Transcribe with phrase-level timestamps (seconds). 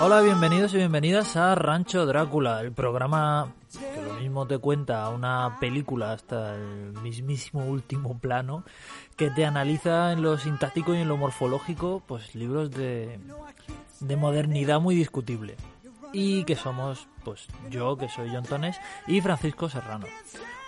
[0.00, 5.58] Hola, bienvenidos y bienvenidas a Rancho Drácula, el programa que lo mismo te cuenta una
[5.60, 8.64] película hasta el mismísimo último plano,
[9.16, 13.18] que te analiza en lo sintáctico y en lo morfológico, pues libros de
[14.16, 15.56] modernidad muy discutible.
[16.14, 18.76] Y que somos, pues yo, que soy John Tones,
[19.08, 20.06] y Francisco Serrano.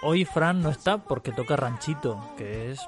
[0.02, 2.80] Hoy Fran no está porque toca Ranchito, que es,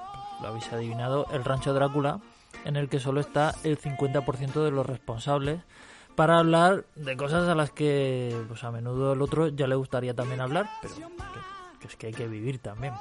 [0.43, 2.21] lo habéis adivinado, el Rancho Drácula,
[2.65, 5.61] en el que solo está el 50% de los responsables
[6.17, 10.15] para hablar de cosas a las que pues a menudo el otro ya le gustaría
[10.15, 10.95] también hablar, pero
[11.81, 12.93] que, es que hay que vivir también.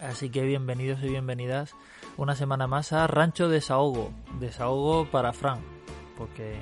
[0.00, 1.74] Así que bienvenidos y bienvenidas
[2.16, 5.60] una semana más a Rancho Desahogo, desahogo para Fran,
[6.16, 6.56] porque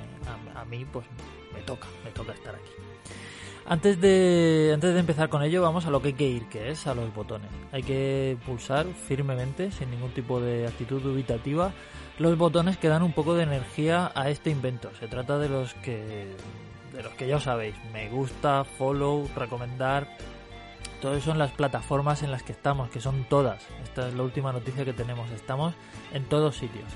[0.53, 1.05] a mí pues
[1.53, 2.71] me toca, me toca estar aquí.
[3.65, 6.69] Antes de, antes de empezar con ello, vamos a lo que hay que ir, que
[6.69, 7.49] es a los botones.
[7.71, 11.71] Hay que pulsar firmemente, sin ningún tipo de actitud dubitativa,
[12.19, 14.91] los botones que dan un poco de energía a este invento.
[14.99, 16.35] Se trata de los que,
[16.91, 20.09] de los que ya os sabéis, me gusta, follow, recomendar,
[21.01, 23.61] todo eso en las plataformas en las que estamos, que son todas.
[23.83, 25.29] Esta es la última noticia que tenemos.
[25.31, 25.73] Estamos
[26.13, 26.87] en todos sitios.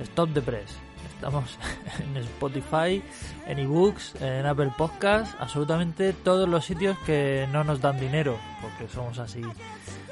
[0.00, 0.76] Stop the press.
[1.06, 1.58] Estamos
[1.98, 3.02] en Spotify,
[3.46, 8.92] en ebooks, en Apple Podcast, absolutamente todos los sitios que no nos dan dinero, porque
[8.92, 9.42] somos así,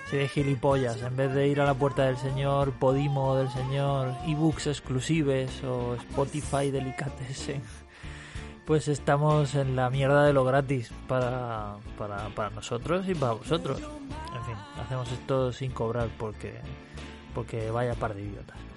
[0.06, 1.02] así de gilipollas.
[1.02, 5.94] En vez de ir a la puerta del señor, Podimo del señor, ebooks exclusives o
[5.94, 7.62] Spotify delicatessen,
[8.64, 13.78] pues estamos en la mierda de lo gratis para, para, para nosotros y para vosotros.
[13.80, 16.54] En fin, hacemos esto sin cobrar porque,
[17.34, 18.71] porque vaya par de idiotas.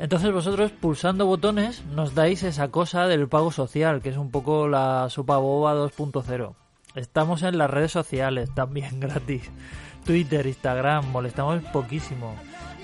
[0.00, 4.66] Entonces vosotros pulsando botones nos dais esa cosa del pago social, que es un poco
[4.66, 6.54] la sopa boba 2.0.
[6.94, 9.42] Estamos en las redes sociales también gratis.
[10.06, 12.34] Twitter, Instagram, molestamos poquísimo.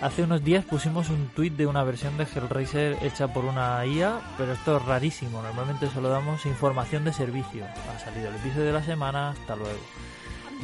[0.03, 4.21] Hace unos días pusimos un tweet de una versión de Hellraiser hecha por una IA,
[4.37, 5.41] pero esto es rarísimo.
[5.41, 7.65] Normalmente solo damos información de servicio.
[7.65, 9.81] Ha salido el episodio de la semana, hasta luego.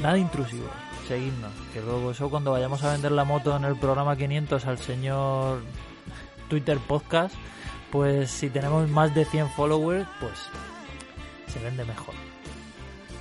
[0.02, 0.68] Nada intrusivo,
[1.08, 1.52] seguidnos.
[1.72, 5.62] Que luego eso cuando vayamos a vender la moto en el programa 500 al señor
[6.52, 7.34] Twitter Podcast,
[7.90, 10.34] pues si tenemos más de 100 followers, pues
[11.46, 12.14] se vende mejor.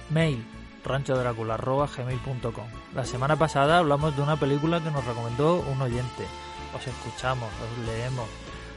[0.09, 0.45] Mail
[0.83, 6.25] ranchodracula.gmail.com La semana pasada hablamos de una película que nos recomendó un oyente.
[6.75, 8.27] Os escuchamos, os leemos,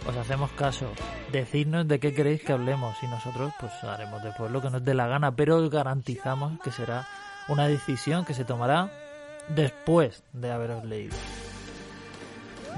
[0.09, 0.87] os hacemos caso.
[1.33, 4.95] Decidnos de qué queréis que hablemos y nosotros pues haremos después lo que nos dé
[4.95, 7.09] la gana, pero os garantizamos que será
[7.49, 8.93] una decisión que se tomará
[9.49, 11.17] después de haberos leído.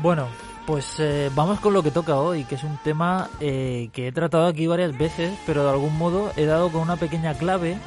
[0.00, 0.28] Bueno,
[0.66, 4.12] pues eh, vamos con lo que toca hoy, que es un tema eh, que he
[4.12, 7.78] tratado aquí varias veces, pero de algún modo he dado con una pequeña clave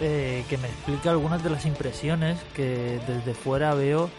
[0.00, 4.10] eh, que me explica algunas de las impresiones que desde fuera veo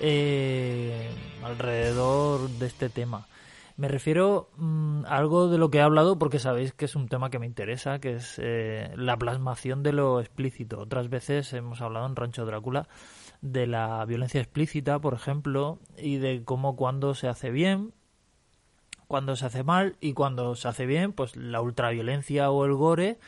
[0.00, 1.10] eh,
[1.44, 3.26] alrededor de este tema.
[3.76, 7.08] Me refiero mm, a algo de lo que he hablado porque sabéis que es un
[7.08, 10.80] tema que me interesa, que es eh, la plasmación de lo explícito.
[10.80, 12.88] Otras veces hemos hablado en Rancho Drácula
[13.40, 17.92] de la violencia explícita, por ejemplo, y de cómo cuando se hace bien,
[19.06, 23.18] cuando se hace mal y cuando se hace bien, pues la ultraviolencia o el gore,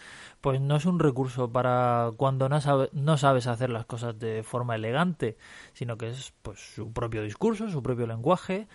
[0.41, 2.59] pues no es un recurso para cuando no,
[2.93, 5.37] no sabes hacer las cosas de forma elegante,
[5.73, 8.69] sino que es pues su propio discurso, su propio lenguaje.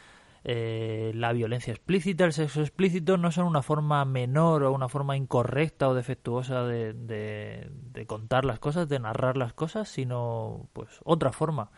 [0.47, 5.17] Eh, la violencia explícita, el sexo explícito no son una forma menor o una forma
[5.17, 11.31] incorrecta o defectuosa de, de, contar las cosas, de narrar las cosas, sino pues otra
[11.31, 11.71] forma.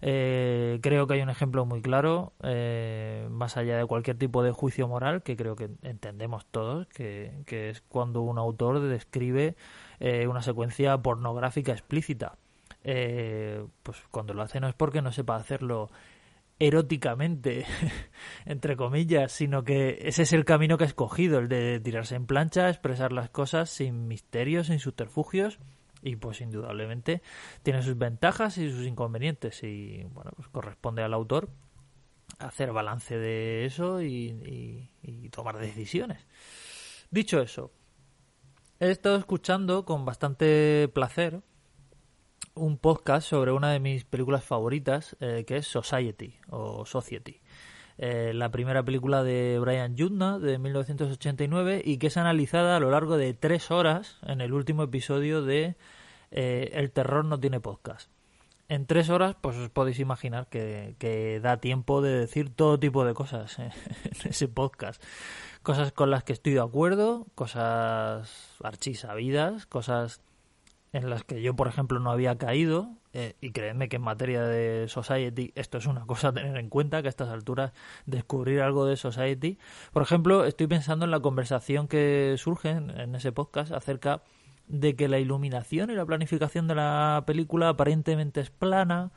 [0.00, 4.52] Eh, creo que hay un ejemplo muy claro, eh, más allá de cualquier tipo de
[4.52, 9.56] juicio moral, que creo que entendemos todos, que, que es cuando un autor describe
[9.98, 12.38] eh, una secuencia pornográfica explícita.
[12.82, 15.90] pues cuando lo hace no es porque no sepa hacerlo
[16.60, 17.64] eróticamente,
[18.44, 22.26] entre comillas, sino que ese es el camino que ha escogido, el de tirarse en
[22.26, 25.58] plancha, expresar las cosas sin misterios, sin subterfugios,
[26.02, 27.22] y pues indudablemente
[27.62, 31.48] tiene sus ventajas y sus inconvenientes, y bueno, pues corresponde al autor
[32.38, 36.26] hacer balance de eso y, y tomar decisiones.
[37.10, 37.72] Dicho eso,
[38.78, 41.42] he estado escuchando con bastante placer
[42.54, 47.40] un podcast sobre una de mis películas favoritas, eh, que es Society o Society.
[47.98, 52.90] Eh, la primera película de Brian Yudna de 1989 y que es analizada a lo
[52.90, 55.76] largo de tres horas en el último episodio de
[56.30, 58.10] eh, El terror no tiene podcast.
[58.70, 63.04] En tres horas, pues os podéis imaginar que, que da tiempo de decir todo tipo
[63.04, 63.72] de cosas en
[64.24, 65.02] ese podcast.
[65.62, 70.22] Cosas con las que estoy de acuerdo, cosas archisabidas, cosas
[70.92, 74.42] en las que yo, por ejemplo, no había caído, eh, y créeme que en materia
[74.42, 77.72] de Society esto es una cosa a tener en cuenta, que a estas alturas
[78.06, 79.58] descubrir algo de Society.
[79.92, 84.22] Por ejemplo, estoy pensando en la conversación que surge en, ese podcast acerca
[84.68, 89.10] de que la iluminación y la planificación de la película aparentemente es plana,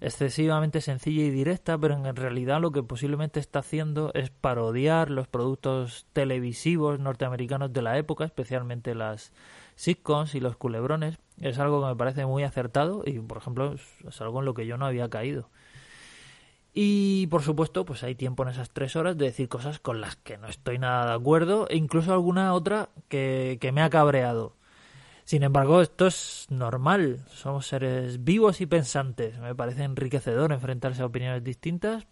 [0.00, 5.28] excesivamente sencilla y directa, pero en realidad lo que posiblemente está haciendo es parodiar los
[5.28, 9.32] productos televisivos norteamericanos de la época, especialmente las
[9.76, 14.20] sitcoms y los culebrones es algo que me parece muy acertado y, por ejemplo, es
[14.20, 15.50] algo en lo que yo no había caído.
[16.76, 20.16] Y, por supuesto, pues hay tiempo en esas tres horas de decir cosas con las
[20.16, 24.56] que no estoy nada de acuerdo e incluso alguna otra que, que me ha cabreado.
[25.24, 27.24] Sin embargo, esto es normal.
[27.28, 29.38] Somos seres vivos y pensantes.
[29.38, 32.06] Me parece enriquecedor enfrentarse a opiniones distintas.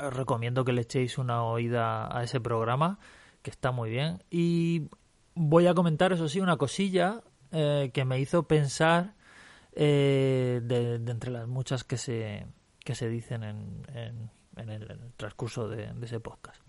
[0.00, 2.98] Os recomiendo que le echéis una oída a ese programa,
[3.42, 4.22] que está muy bien.
[4.30, 4.88] Y
[5.34, 7.22] voy a comentar, eso sí, una cosilla
[7.52, 9.14] eh, que me hizo pensar
[9.72, 12.46] eh, de, entre las muchas que se,
[12.80, 16.60] que se dicen en, en, el, transcurso de, ese podcast.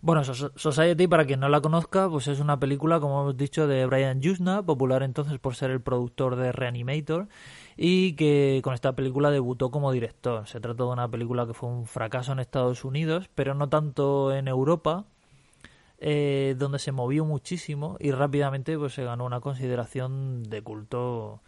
[0.00, 3.86] Bueno, Society, para quien no la conozca, pues es una película, como hemos dicho, de
[3.86, 7.28] Brian Yuzna, popular entonces por ser el productor de Reanimator,
[7.76, 10.48] y que con esta película debutó como director.
[10.48, 14.34] Se trata de una película que fue un fracaso en Estados Unidos, pero no tanto
[14.34, 15.04] en Europa,
[16.04, 21.40] eh, donde se movió muchísimo y rápidamente pues se ganó una consideración de culto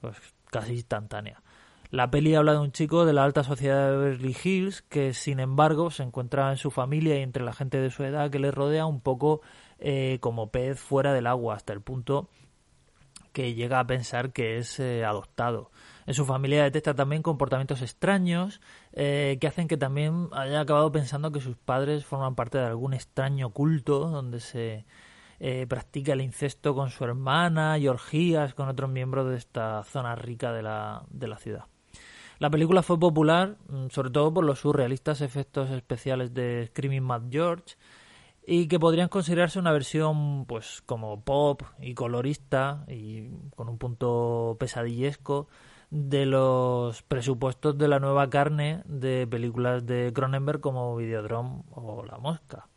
[0.00, 0.16] pues,
[0.52, 1.42] casi instantánea.
[1.90, 5.40] La peli habla de un chico de la alta sociedad de Beverly Hills que, sin
[5.40, 8.52] embargo, se encuentra en su familia y entre la gente de su edad que le
[8.52, 9.40] rodea un poco
[9.80, 12.28] eh, como pez fuera del agua, hasta el punto
[13.32, 15.72] que llega a pensar que es eh, adoptado.
[16.08, 18.62] En su familia detecta también comportamientos extraños
[18.94, 22.94] eh, que hacen que también haya acabado pensando que sus padres forman parte de algún
[22.94, 24.86] extraño culto donde se
[25.38, 30.14] eh, practica el incesto con su hermana y orgías con otros miembros de esta zona
[30.14, 31.66] rica de la, de la ciudad.
[32.38, 37.24] La película fue popular mm, sobre todo por los surrealistas efectos especiales de Screaming Mad
[37.30, 37.76] George
[38.46, 44.56] y que podrían considerarse una versión pues como pop y colorista y con un punto
[44.58, 45.48] pesadillesco
[45.90, 52.18] de los presupuestos de la nueva carne de películas de Cronenberg como Videodrome o La
[52.18, 52.68] Mosca.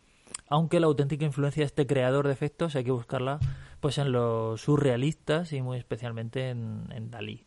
[0.48, 3.40] Aunque la auténtica influencia de este creador de efectos hay que buscarla
[3.80, 7.46] pues en los surrealistas y muy especialmente en, en Dalí.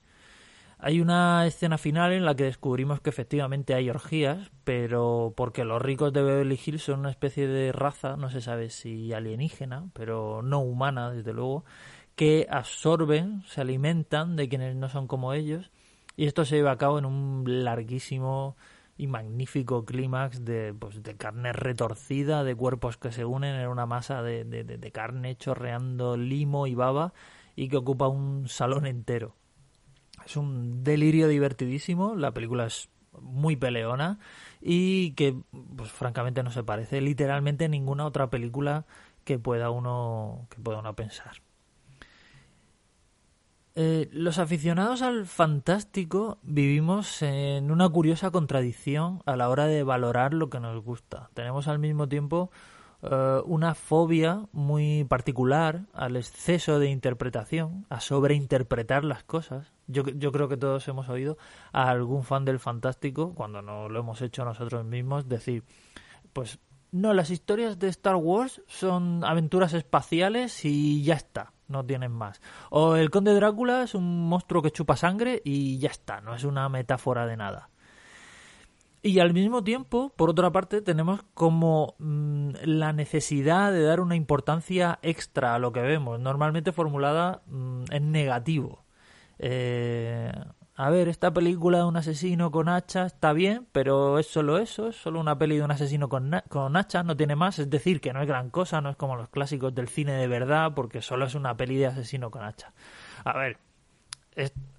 [0.78, 5.81] Hay una escena final en la que descubrimos que efectivamente hay orgías, pero porque los
[5.81, 10.42] ricos de Beverly Hills son una especie de raza, no se sabe si alienígena, pero
[10.42, 11.64] no humana, desde luego,
[12.16, 15.71] que absorben, se alimentan de quienes no son como ellos
[16.16, 18.56] y esto se lleva a cabo en un larguísimo
[18.97, 23.87] y magnífico clímax de, pues, de carne retorcida, de cuerpos que se unen en una
[23.87, 27.12] masa de, de, de carne chorreando limo y baba
[27.56, 29.35] y que ocupa un salón entero.
[30.25, 32.88] Es un delirio divertidísimo, la película es
[33.21, 34.18] muy peleona
[34.61, 35.37] y que
[35.76, 38.87] pues francamente no se parece literalmente a ninguna otra película
[39.25, 41.42] que pueda uno que pueda uno pensar.
[43.76, 50.33] Eh, los aficionados al fantástico vivimos en una curiosa contradicción a la hora de valorar
[50.33, 51.28] lo que nos gusta.
[51.35, 52.52] Tenemos al mismo tiempo
[53.02, 59.73] eh, una fobia muy particular al exceso de interpretación, a sobreinterpretar las cosas.
[59.88, 61.37] Yo, yo creo que todos hemos oído
[61.73, 65.64] a algún fan del fantástico, cuando no lo hemos hecho nosotros mismos, decir,
[66.33, 66.61] pues
[66.93, 72.40] no, las historias de Star Wars son aventuras espaciales y ya está no tienen más.
[72.71, 76.44] O el conde Drácula es un monstruo que chupa sangre y ya está, no es
[76.44, 77.71] una metáfora de nada.
[79.02, 84.16] Y al mismo tiempo, por otra parte, tenemos como mm, la necesidad de dar una
[84.16, 88.85] importancia extra a lo que vemos, normalmente formulada mm, en negativo.
[89.38, 90.33] Eh,
[90.76, 94.88] a ver, esta película de un asesino con hacha está bien, pero es solo eso,
[94.88, 98.00] es solo una peli de un asesino con, con hacha, no tiene más, es decir,
[98.00, 101.00] que no es gran cosa, no es como los clásicos del cine de verdad, porque
[101.00, 102.73] solo es una peli de asesino con hacha.
[103.25, 103.59] A ver,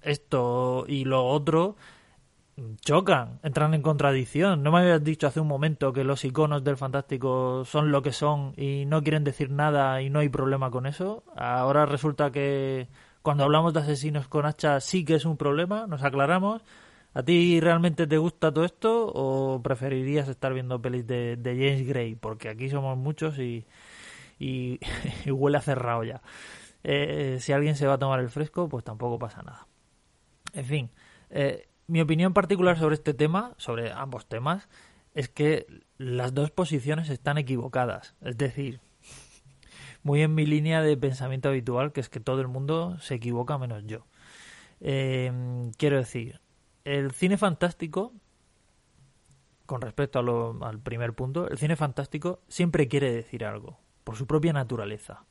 [0.02, 1.76] esto y lo otro
[2.80, 4.62] chocan, entran en contradicción.
[4.62, 8.12] No me habías dicho hace un momento que los iconos del fantástico son lo que
[8.12, 11.24] son y no quieren decir nada y no hay problema con eso.
[11.36, 12.88] Ahora resulta que
[13.26, 16.62] cuando hablamos de asesinos con hacha sí que es un problema, nos aclaramos.
[17.12, 22.14] ¿A ti realmente te gusta todo esto o preferirías estar viendo pelis de, James Gray?
[22.14, 23.66] Porque aquí somos muchos y,
[24.38, 24.78] y,
[25.28, 26.22] huele a cerrado ya.
[26.84, 29.66] Eh, si alguien se va a tomar el fresco, pues tampoco pasa nada.
[30.52, 30.90] En fin,
[31.30, 34.68] eh, mi opinión particular sobre este tema, sobre ambos temas,
[35.14, 35.66] es que
[35.98, 38.14] las dos posiciones están equivocadas.
[38.20, 38.78] Es decir,
[40.06, 43.58] muy en mi línea de pensamiento habitual, que es que todo el mundo se equivoca
[43.58, 44.06] menos yo.
[44.80, 45.32] Eh,
[45.78, 46.40] quiero decir,
[46.84, 48.12] el cine fantástico,
[49.66, 50.20] con respecto
[50.62, 55.24] al primer punto, el cine fantástico siempre quiere decir algo, por su propia naturaleza.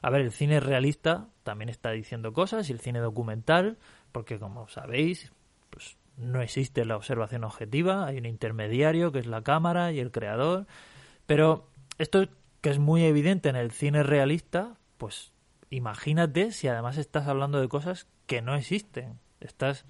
[0.00, 3.78] A ver, el cine realista también está diciendo cosas y el cine documental,
[4.12, 5.32] porque como sabéis,
[5.70, 10.12] pues no existe la observación objetiva, hay un intermediario que es la cámara y el
[10.12, 10.68] creador,
[11.26, 11.66] pero
[11.98, 12.28] esto
[12.64, 15.34] que es muy evidente en el cine realista, pues
[15.68, 19.20] imagínate si además estás hablando de cosas que no existen.
[19.38, 19.84] Estás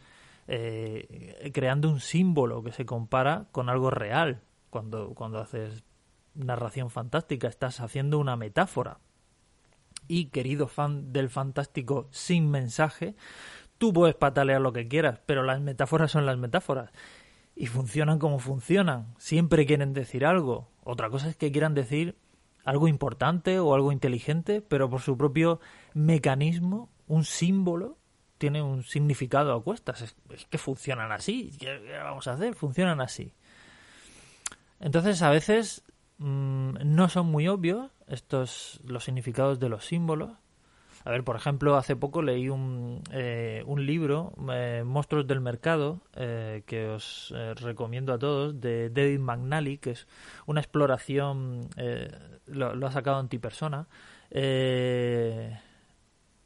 [0.49, 4.43] eh, creando un símbolo que se compara con algo real.
[4.71, 5.85] Cuando, cuando haces
[6.35, 8.99] narración fantástica, estás haciendo una metáfora.
[10.09, 13.15] Y querido fan del fantástico sin mensaje,
[13.79, 16.91] tú puedes patalear lo que quieras, pero las metáforas son las metáforas.
[17.55, 19.15] Y funcionan como funcionan.
[19.19, 20.73] Siempre quieren decir algo.
[20.83, 22.17] Otra cosa es que quieran decir
[22.65, 25.61] algo importante o algo inteligente, pero por su propio
[25.93, 27.99] mecanismo, un símbolo
[28.39, 30.03] tiene un significado a cuestas.
[30.03, 31.53] Es, que funcionan así.
[31.59, 32.55] ¿Qué, vamos a hacer?
[32.55, 33.33] Funcionan así.
[34.81, 35.83] Entonces, a veces
[36.19, 40.31] mm, no son muy obvios estos los significados de los símbolos
[41.05, 46.01] a ver, por ejemplo, hace poco leí un, eh, un libro, eh, Monstruos del Mercado,
[46.17, 50.09] eh, que os recomiendo a todos, de David McNally, que es
[50.47, 51.69] una exploración,
[52.47, 53.87] lo, ha sacado antipersona,
[54.31, 55.51] y,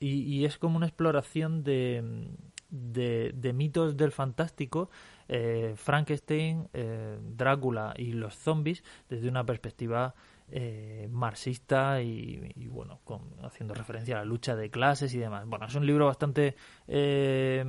[0.00, 2.26] y es como una exploración de,
[2.68, 4.90] de, de mitos del fantástico,
[5.76, 6.68] Frankenstein,
[7.36, 10.16] Drácula y los zombies, desde una perspectiva
[10.50, 15.46] eh, marxista y, bueno, con, haciendo referencia a la lucha de clases y demás.
[15.46, 17.62] Bueno, es un libro bastante, eh,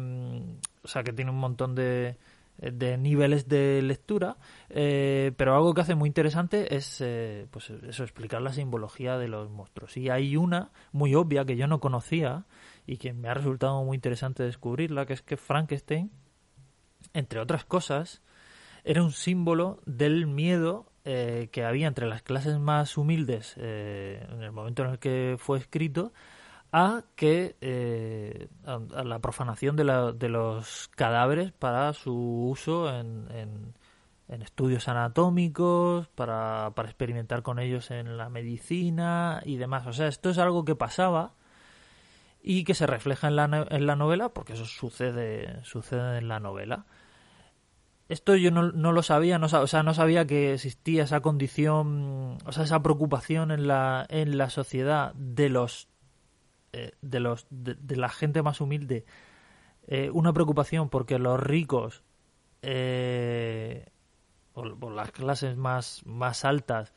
[0.83, 2.17] o sea, que tiene un montón de,
[2.57, 4.37] de niveles de lectura,
[4.69, 7.03] eh, pero algo que hace muy interesante es,
[7.51, 9.97] pues eso, explicar la simbología de los monstruos.
[9.97, 12.45] Y hay una muy obvia que yo no conocía
[12.87, 16.11] y que me ha resultado muy interesante descubrirla, que es que Frankenstein,
[17.13, 18.21] entre otras cosas,
[18.83, 24.43] era un símbolo del miedo eh, que había entre las clases más humildes eh, en
[24.43, 26.11] el momento en el que fue escrito
[26.71, 33.27] a que eh, a, la profanación de, la, de, los cadáveres para su uso en,
[33.31, 39.87] en, estudios anatómicos, para, para, experimentar con ellos en la medicina y demás.
[39.87, 41.33] O sea, esto es algo que pasaba
[42.41, 46.39] y que se refleja en la, en la novela, porque eso sucede, sucede en la
[46.39, 46.85] novela.
[48.09, 52.39] Esto yo no, no lo sabía, no, o sea, no sabía que existía esa condición,
[52.43, 55.89] o sea, esa preocupación en la, en la sociedad de los,
[56.73, 59.05] eh, de los, de, la gente más humilde,
[59.85, 62.01] eh, una preocupación porque los ricos
[62.63, 63.85] eh,
[64.53, 66.95] o, las clases más, más altas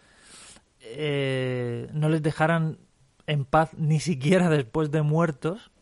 [0.80, 2.78] no les dejaran
[3.26, 5.72] en paz ni siquiera después de muertos,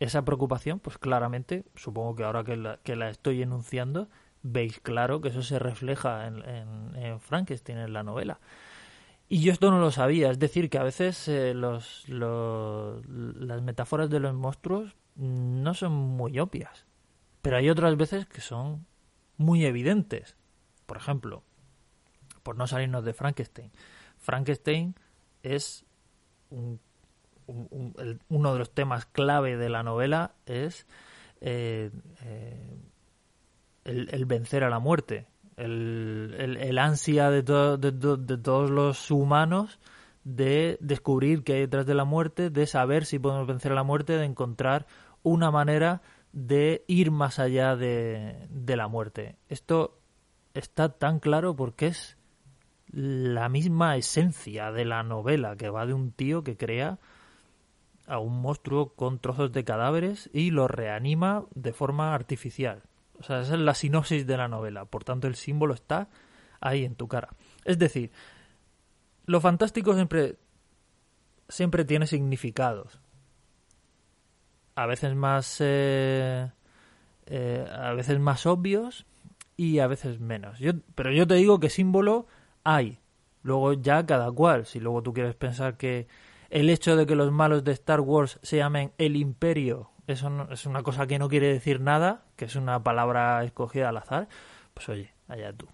[0.00, 4.08] esa preocupación, pues claramente, supongo que ahora que que la estoy enunciando,
[4.42, 6.42] veis claro que eso se refleja en,
[6.96, 8.40] en, Frankenstein, en la novela.
[9.28, 14.10] Y yo esto no lo sabía, es decir, que a veces eh, los, las metáforas
[14.10, 16.86] de los monstruos no son muy obvias,
[17.40, 18.86] pero hay otras veces que son
[19.38, 20.36] muy evidentes.
[20.86, 21.42] Por ejemplo,
[22.42, 23.70] por no salirnos de Frankenstein,
[24.18, 24.94] Frankenstein
[25.42, 25.86] es
[27.46, 30.86] uno de los temas clave de la novela es
[31.40, 31.90] eh,
[32.22, 32.60] eh,
[33.84, 39.78] el, vencer a la muerte, el, ansia de, de, todos los humanos
[40.24, 43.82] de descubrir qué hay detrás de la muerte, de saber si podemos vencer a la
[43.82, 44.86] muerte, de encontrar
[45.22, 49.36] una manera de ir más allá de la muerte.
[49.48, 49.98] Esto
[50.54, 52.16] está tan claro porque es
[52.92, 56.98] la misma esencia de la novela que va de un tío que crea
[58.06, 62.82] a un monstruo con trozos de cadáveres y lo reanima de forma artificial.
[63.22, 64.84] O sea, esa es la sinopsis de la novela.
[64.84, 66.08] Por tanto, el símbolo está
[66.60, 67.28] ahí en tu cara.
[67.64, 68.10] Es decir,
[69.26, 70.38] lo fantástico siempre,
[71.48, 72.98] siempre tiene significados.
[74.74, 76.50] A veces más, eh,
[77.26, 79.06] eh, a veces más obvios
[79.56, 80.58] y a veces menos.
[80.58, 82.26] Yo, pero yo te digo que símbolo
[82.64, 82.98] hay.
[83.44, 84.66] Luego ya cada cual.
[84.66, 86.08] Si luego tú quieres pensar que
[86.50, 90.66] el hecho de que los malos de Star Wars se llamen el Imperio, eso es
[90.66, 94.28] una cosa que no quiere decir nada, que es una palabra escogida al azar,
[94.74, 95.68] pues oye, allá tú.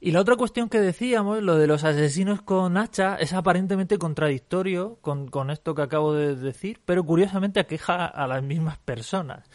[0.00, 4.98] Y la otra cuestión que decíamos, lo de los asesinos con hacha, es aparentemente contradictorio
[5.00, 9.50] con, con esto que acabo de decir, pero curiosamente aqueja a las mismas personas.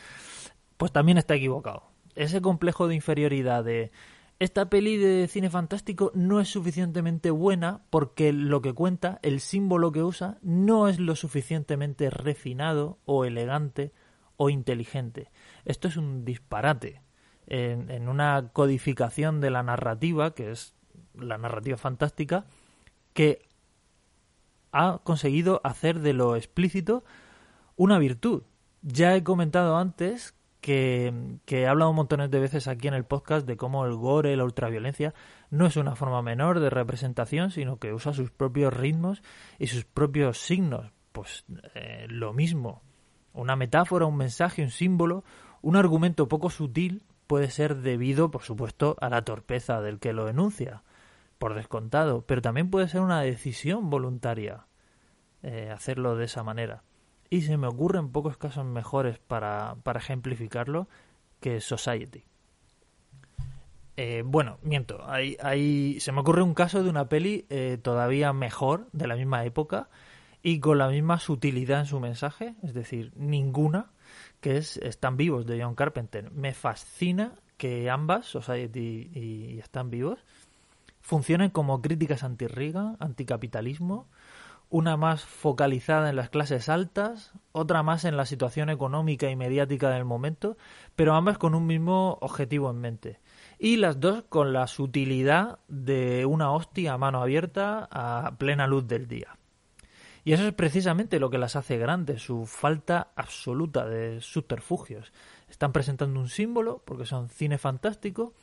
[0.75, 1.83] Pues también está equivocado.
[2.15, 3.91] Ese complejo de inferioridad de
[4.43, 9.93] esta peli de cine fantástico no es suficientemente buena porque lo que cuenta, el símbolo
[9.93, 13.93] que usa, no es lo suficientemente refinado o elegante
[14.35, 15.31] o inteligente.
[15.63, 17.01] Esto es un disparate
[17.47, 20.75] en, una codificación de la narrativa, que es
[21.13, 22.45] la narrativa fantástica,
[23.13, 23.47] que
[24.73, 27.05] ha conseguido hacer de lo explícito
[27.77, 28.43] una virtud.
[28.81, 31.13] Ya he comentado antes que,
[31.45, 34.35] que, he hablado un montón de veces aquí en el podcast de cómo el gore,
[34.37, 35.13] la ultraviolencia,
[35.51, 39.21] no es una forma menor de representación, sino que usa sus propios ritmos
[39.59, 40.93] y sus propios signos.
[41.11, 41.43] Pues
[41.75, 42.81] eh, lo mismo,
[43.33, 45.25] una metáfora, un mensaje, un símbolo,
[45.61, 50.29] un argumento poco sutil puede ser debido, por supuesto, a la torpeza del que lo
[50.29, 50.83] enuncia,
[51.39, 54.65] por descontado, pero también puede ser una decisión voluntaria
[55.41, 56.83] eh, hacerlo de esa manera.
[57.33, 60.87] Y se me ocurren pocos casos mejores para, para ejemplificarlo
[61.39, 62.25] que Society.
[63.97, 68.33] Eh, bueno, miento, hay, hay, se me ocurre un caso de una peli eh, todavía
[68.33, 69.89] mejor, de la misma época,
[70.43, 73.89] y con la misma sutilidad en su mensaje, es decir, ninguna,
[74.39, 76.29] que es Están vivos de John Carpenter.
[76.29, 80.19] Me fascina que ambas, Society y Están vivos,
[81.01, 84.07] funcionen como críticas anti-Reagan, anticapitalismo,
[84.73, 89.91] una más focalizada en las clases altas, otra más en la situación económica y mediática
[89.91, 90.57] del momento,
[90.95, 93.19] pero ambas con un mismo objetivo en mente.
[93.59, 98.87] Y las dos con la sutilidad de una hostia a mano abierta a plena luz
[98.87, 99.37] del día.
[100.23, 105.13] Y eso es precisamente lo que las hace grandes, su falta absoluta de subterfugios.
[105.49, 108.33] Están presentando un símbolo, porque son cine fantástico,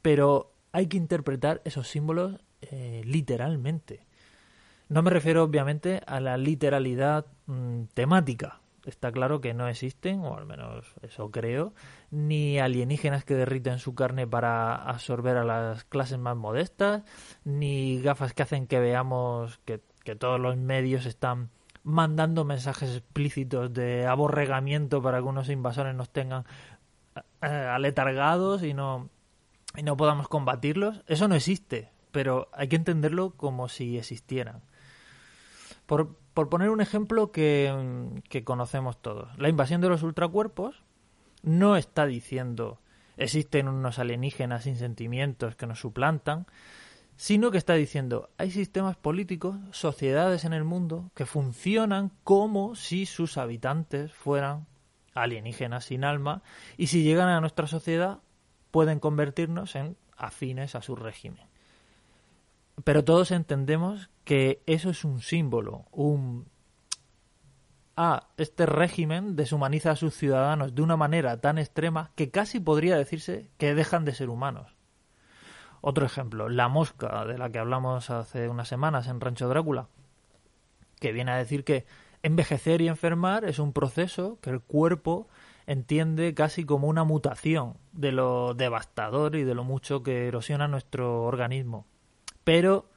[0.00, 4.06] pero hay que interpretar esos símbolos eh, literalmente.
[4.92, 8.60] No me refiero obviamente a la literalidad mm, temática.
[8.84, 11.72] Está claro que no existen, o al menos eso creo,
[12.10, 17.04] ni alienígenas que derriten su carne para absorber a las clases más modestas,
[17.44, 21.50] ni gafas que hacen que veamos que que todos los medios están
[21.84, 26.44] mandando mensajes explícitos de aborregamiento para que unos invasores nos tengan
[27.42, 29.08] eh, aletargados y no,
[29.76, 31.02] y no podamos combatirlos.
[31.06, 34.62] Eso no existe, pero hay que entenderlo como si existieran.
[35.92, 37.70] Por, por poner un ejemplo que,
[38.30, 40.82] que conocemos todos, la invasión de los ultracuerpos
[41.42, 42.80] no está diciendo
[43.18, 46.46] existen unos alienígenas sin sentimientos que nos suplantan,
[47.16, 53.04] sino que está diciendo hay sistemas políticos, sociedades en el mundo que funcionan como si
[53.04, 54.66] sus habitantes fueran
[55.12, 56.42] alienígenas sin alma
[56.78, 58.20] y si llegan a nuestra sociedad
[58.70, 61.51] pueden convertirnos en afines a su régimen.
[62.84, 66.46] Pero todos entendemos que eso es un símbolo, un
[67.96, 72.96] ah, este régimen deshumaniza a sus ciudadanos de una manera tan extrema que casi podría
[72.96, 74.76] decirse que dejan de ser humanos.
[75.80, 79.88] Otro ejemplo, la mosca de la que hablamos hace unas semanas en Rancho Drácula,
[81.00, 81.84] que viene a decir que
[82.22, 85.28] envejecer y enfermar es un proceso que el cuerpo
[85.66, 91.24] entiende casi como una mutación de lo devastador y de lo mucho que erosiona nuestro
[91.24, 91.86] organismo.
[92.44, 92.90] Pero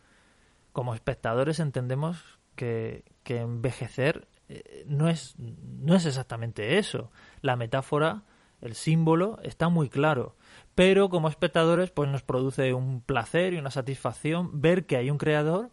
[0.71, 7.11] como espectadores entendemos que, que envejecer eh, no, es, no es exactamente eso.
[7.41, 8.23] La metáfora,
[8.61, 10.35] el símbolo, está muy claro
[10.75, 15.17] pero como espectadores pues nos produce un placer y una satisfacción ver que hay un
[15.17, 15.71] creador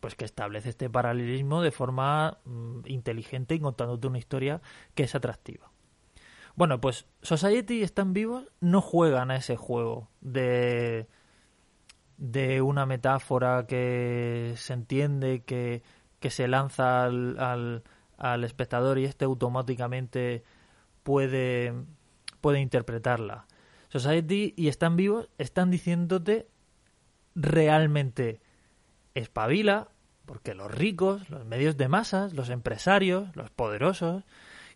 [0.00, 4.60] pues que establece este paralelismo de forma mm, inteligente y contándote una historia
[4.94, 5.70] que es atractiva.
[6.56, 11.08] Bueno, pues Society y Están Vivos no juegan a ese juego de
[12.16, 15.82] de una metáfora que se entiende que,
[16.20, 17.82] que se lanza al, al,
[18.18, 20.44] al espectador y este automáticamente
[21.02, 21.72] puede,
[22.40, 23.46] puede interpretarla.
[23.88, 26.48] Society y Están Vivos están diciéndote
[27.34, 28.40] realmente
[29.14, 29.88] espabila,
[30.26, 34.24] Porque los ricos, los medios de masas, los empresarios, los poderosos,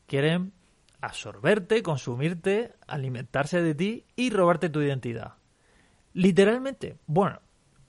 [0.06, 0.52] quieren
[1.00, 5.34] absorberte, consumirte, alimentarse de ti y robarte tu identidad.
[6.18, 7.40] Literalmente, bueno,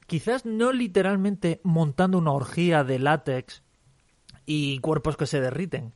[0.05, 3.63] quizás no literalmente montando una orgía de látex
[4.45, 5.95] y cuerpos que se derriten,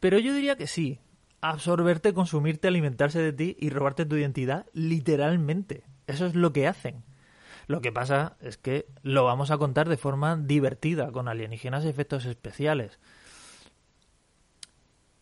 [0.00, 0.98] pero yo diría que sí,
[1.40, 5.84] absorberte, consumirte, alimentarse de ti y robarte tu identidad literalmente.
[6.08, 7.04] Eso es lo que hacen.
[7.68, 11.90] Lo que pasa es que lo vamos a contar de forma divertida, con alienígenas y
[11.90, 12.98] efectos especiales.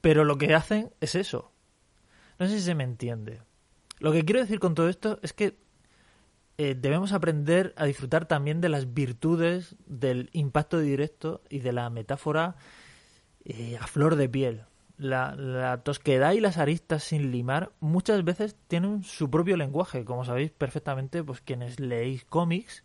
[0.00, 1.52] Pero lo que hacen es eso.
[2.38, 3.42] No sé si se me entiende.
[3.98, 5.67] Lo que quiero decir con todo esto es que
[6.60, 11.88] eh, debemos aprender a disfrutar también de las virtudes del impacto directo y de la
[11.88, 12.56] metáfora
[13.44, 14.64] eh, a flor de piel.
[14.96, 20.50] La, tosquedad y las aristas sin limar muchas veces tienen su propio lenguaje, como sabéis
[20.50, 22.82] perfectamente, pues quienes leéis cómics,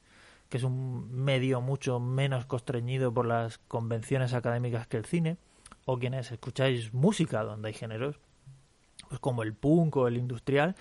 [0.50, 5.38] que es un medio mucho menos constreñido por las convenciones académicas que el cine,
[5.86, 8.20] o quienes escucháis música donde hay géneros,
[9.19, 10.76] como el punk o el industrial,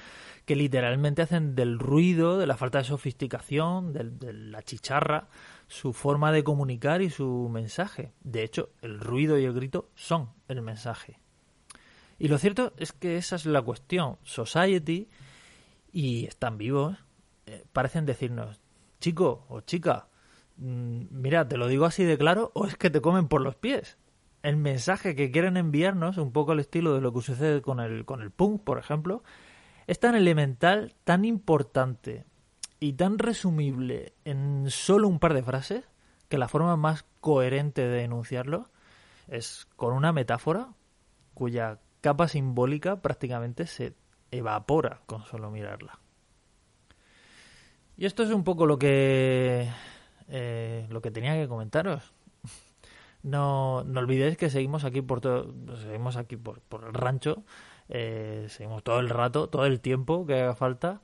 [0.44, 5.28] que literalmente hacen del ruido, de la falta de sofisticación, de la chicharra,
[5.68, 8.12] su forma de comunicar y su mensaje.
[8.22, 11.18] De hecho, el ruido y el grito son el mensaje.
[12.18, 14.18] Y lo cierto es que esa es la cuestión.
[14.22, 15.08] Society,
[15.92, 16.96] y están vivos,
[17.46, 18.60] eh, parecen decirnos,
[19.00, 20.08] chico o chica,
[20.56, 23.56] mm, mira, te lo digo así de claro, o es que te comen por los
[23.56, 23.98] pies.
[24.42, 28.04] El mensaje que quieren enviarnos, un poco al estilo de lo que sucede con el,
[28.04, 29.22] con el punk, por ejemplo,
[29.86, 32.24] es tan elemental, tan importante
[32.80, 35.84] y tan resumible en solo un par de frases
[36.28, 38.70] que la forma más coherente de enunciarlo
[39.28, 40.68] es con una metáfora
[41.34, 43.94] cuya capa simbólica prácticamente se
[44.30, 46.00] evapora con solo mirarla.
[47.96, 49.68] Y esto es un poco lo que
[50.28, 52.12] eh, lo que tenía que comentaros.
[53.22, 57.44] No, no olvidéis que seguimos aquí por todo, seguimos aquí por, por el rancho,
[57.88, 61.02] eh, seguimos todo el rato, todo el tiempo que haga falta,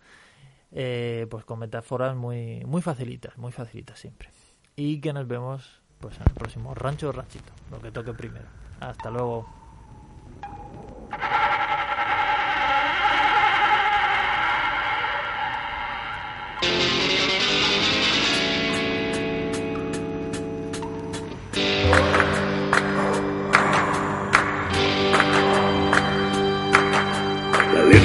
[0.73, 4.31] eh, pues con metáforas muy, muy facilitas, muy facilitas siempre.
[4.75, 8.47] Y que nos vemos pues en el próximo rancho o ranchito, lo que toque primero.
[8.81, 9.47] Hasta luego.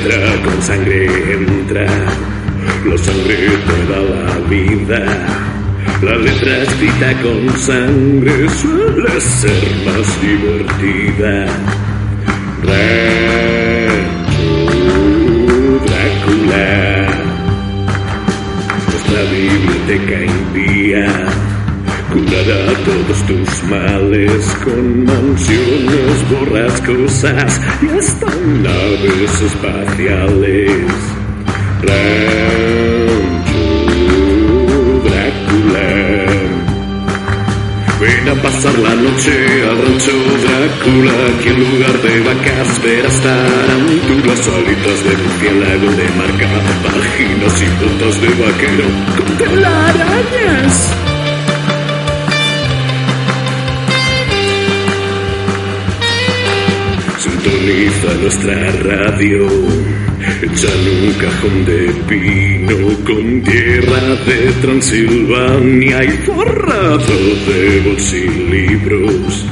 [0.04, 1.86] Letra con sangre entra,
[2.86, 5.02] la sangre te da la vida.
[6.02, 11.48] La letra escrita con sangre suele ser más divertida.
[12.64, 13.54] Rancho
[15.86, 16.68] Drácula,
[18.90, 21.08] nuestra biblioteca impía
[22.14, 28.28] curará todos tus males con mansiones borrascosas y hasta
[28.62, 30.86] naves espaciales.
[31.82, 32.54] Rancho
[35.04, 35.90] Drácula.
[38.00, 44.48] Ven a pasar la noche al rancho Drácula, que en lugar de vacas verás tarantulas,
[44.50, 46.48] alitas de murciélago de marca,
[46.84, 48.86] vaginas y botas de vaquero
[49.18, 51.13] con telarañas.
[58.04, 59.48] Sintoniza nuestra radio,
[60.42, 67.00] hecha en un cajón de pino con tierra de Transilvania y forrado
[67.48, 69.46] de bolsilibros.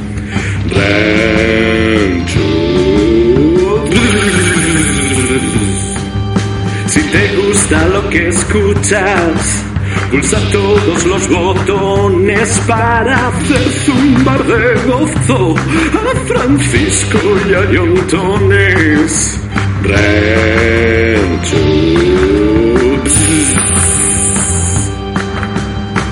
[0.69, 2.41] Rancho.
[6.87, 9.63] Si te gusta lo que escuchas,
[10.11, 17.19] pulsa todos los botones para hacer zumbar de gozo a Francisco
[17.49, 19.39] y a Yontones.
[19.83, 21.57] Rancho.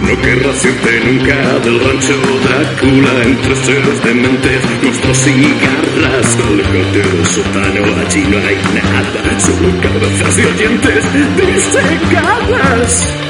[0.01, 6.38] No querrás irte nunca del rancho Drácula entre seres dementes, monstruos y garras.
[6.47, 11.03] Aléjate del sótano, allí no hay nada, solo cabezas y oyentes
[11.35, 13.28] disecadas.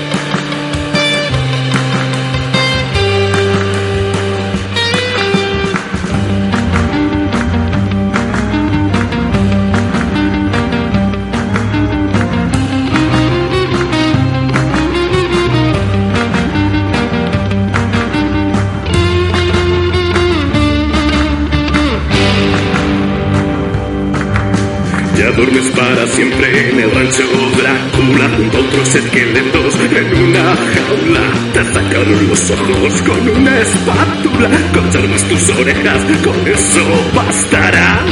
[25.40, 27.24] Duermes para siempre en el rancho
[27.56, 31.22] Drácula junto a otros esqueletos en una jaula.
[31.54, 38.06] Te sacaron los ojos con una espátula, cortarás tus orejas, con eso bastará.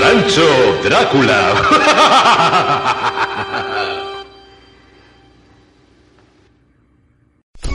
[0.00, 0.48] Rancho
[0.82, 1.40] Drácula.